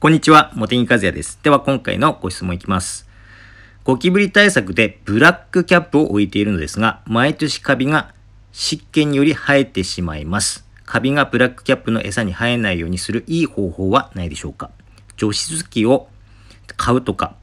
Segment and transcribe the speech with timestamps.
[0.00, 1.38] こんにちは、茂木和也です。
[1.42, 3.06] では今回のご質問いきます。
[3.84, 8.14] ゴキブリ対策でブラックキャップを置いているのですが、毎年カビが
[8.50, 10.66] 湿気により生えてしまいます。
[10.86, 14.70] カビがブラックキャップの餌に生えないようにするいい方法はないでしょうか？
[15.18, 16.08] 除湿機を
[16.78, 17.34] 買うとか、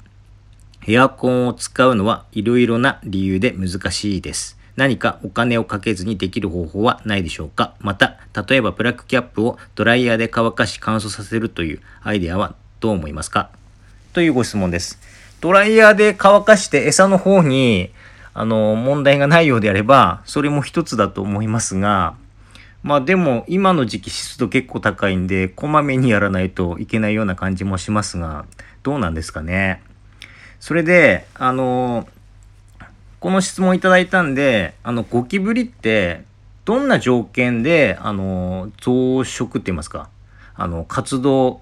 [0.87, 4.57] エアコンを使うのはいろいろな理由で難しいです。
[4.77, 7.73] 何かお金をかけずにできる方法はないでしょうか？
[7.79, 8.17] また、
[8.47, 13.49] 例えばブラックキャップをドライヤーで乾かし乾燥させるというアイデアはどう思いますか？
[14.13, 14.99] というご質問です。
[15.41, 17.91] ドライヤーで乾かして餌の方に、
[18.33, 22.15] あの、問題がないようであれば、それも一つだと思いますが、
[22.83, 28.45] まあでも今の時期湿度結構高いんで、こまめにやらないといけないような感じもしますが、
[28.83, 29.81] どうなんですかね？
[30.59, 32.07] それで、あの、
[33.19, 36.23] この質問いただいたんで、あの、ゴキブリって、
[36.65, 40.09] どんな条件で、あの、増殖って言いますか、
[40.53, 41.61] あの、活動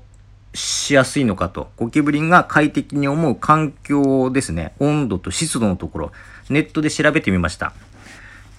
[0.54, 6.12] しやすいのかと、ゴキブリが快適に思う環境ですね、温度と湿度のところ、
[6.50, 7.73] ネットで調べてみました。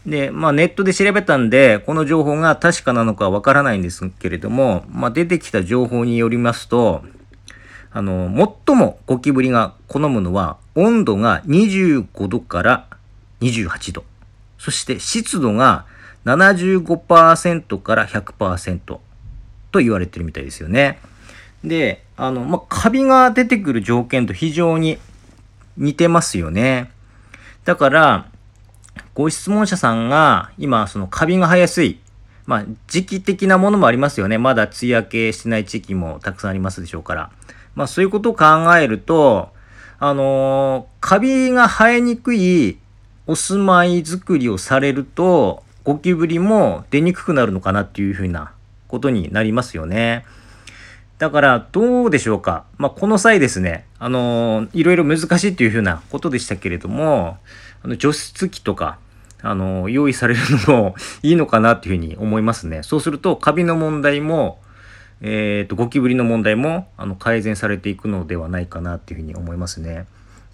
[0.06, 7.04] で、まあネットで調べたんで、この情報が確かなのかわからないんですけれども、まあ出てきた情報によりますと、
[7.96, 8.30] あの、
[8.66, 12.86] 最もゴキブリが好むのは、温度が25度から
[13.40, 14.04] 28度。
[14.58, 15.86] そして湿度が
[16.26, 19.00] 75%から100%と
[19.72, 20.98] 言われてるみたいですよね。
[21.64, 24.98] で、あの、まあ、カビが出てくる条件と非常に
[25.78, 26.90] 似てますよね。
[27.64, 28.26] だから、
[29.14, 31.98] ご質問者さんが今、そのカビが生えやすい、
[32.44, 34.36] まあ、時期的なものもありますよね。
[34.36, 37.30] まだ梅雨明けしてない地域もたくさんありますでしょうから。
[37.76, 38.44] まあそういうことを考
[38.76, 39.50] えると、
[40.00, 42.78] あのー、カビが生えにくい
[43.26, 48.52] お住まいづくりをされると、ゴキブリも出にくくなるのかなっていうふうな
[48.88, 50.24] ことになりますよね。
[51.18, 52.64] だから、どうでしょうか。
[52.76, 57.38] まあ、この際ですね、あのー、いろいろ難しいっていうふうなことでしたけれども、
[57.82, 58.98] あの除湿機とか、
[59.42, 62.82] あのー、用意されるのもいいのかなっていうふうに思いますね。
[62.82, 64.60] そうすると、カビの問題も、
[65.22, 70.06] えっ、ー、と、ゴキブリの問題も、あの、改善されていくのではないかなっていうふうに思いますね。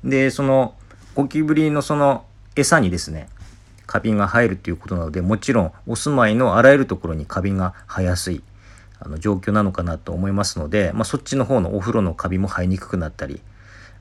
[0.04, 0.74] で、その、
[1.14, 2.24] ゴキブリのその、
[2.54, 3.28] 餌にですね、
[3.86, 8.42] カビが生えるということなので、もちろん、お住まいのあらゆるところにカビが生えやすい、
[9.00, 13.40] あの、状況なのかなと思いますので、まあ、そっちの方のお風呂のカビも生えにくくなったり、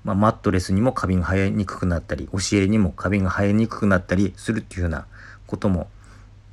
[0.03, 5.05] まあ、マットレスにもカビが生えにくくなったり、押し入れにもカビが生えにくくなったりするっていうような
[5.47, 5.89] ことも、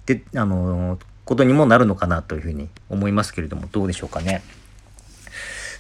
[0.06, 4.42] で、あのーことにもなるのかなというふうに思いますけれども、どうでしょうかね。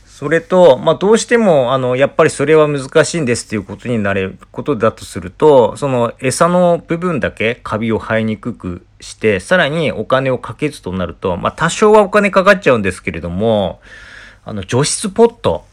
[0.04, 13.80] それと、まあ、どうしても、あの、やっぱりそれは難しいんですっていうことになれることだとすると、その餌の部分だけカビを生えにくくして、さらにお金をかけずとなると、まあ、多少はお金かかっちゃうんですけれども、
[14.44, 15.64] あの、除湿ポット、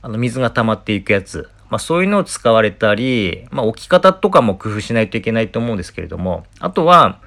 [0.00, 7.18] あの、水が溜まっていくやつ、まあ、そういうのを使われたり、まあ、置き方とかも工夫しないといけないと思うんですけれども、あとは、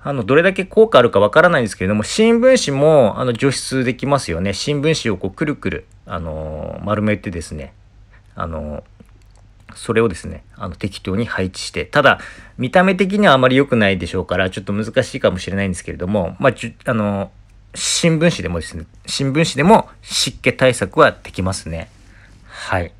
[0.00, 4.52] あの、どれだけ効果あるかわからないんですけれども、新聞紙も、あの、除湿できますよね。
[4.52, 7.72] 新聞紙をこう、くるくる、あのー、丸めてですね、
[8.34, 12.20] あのー、それをですね、あの、適当に配置して、ただ、
[12.56, 17.28] 見た目的にはあまり良くないでしょうから、ちょっと難しいかもしれないんですけれども、まあ、じゅ、あのー、
[17.74, 21.90] 新聞紙でもですね、新聞紙でも湿気対策はできますね。
[22.46, 22.92] はい。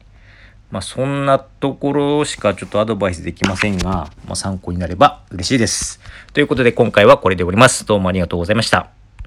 [0.70, 6.00] まあ、そんなところしかちょっとアドバイスできませんが、まあ、参考になれば嬉しいです。
[6.34, 7.86] ということで今回はこれで終わります。
[7.86, 8.97] どうもありがとうございました。